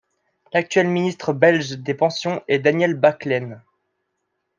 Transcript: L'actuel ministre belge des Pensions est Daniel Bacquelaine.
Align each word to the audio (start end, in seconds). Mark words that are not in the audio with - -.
L'actuel 0.51 0.87
ministre 0.87 1.31
belge 1.31 1.73
des 1.73 1.93
Pensions 1.93 2.41
est 2.47 2.57
Daniel 2.57 2.95
Bacquelaine. 2.95 3.61